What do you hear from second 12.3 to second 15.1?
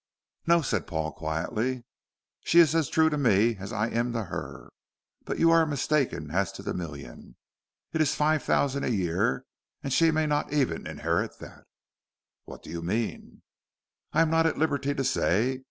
"What do you mean?" "I am not at liberty to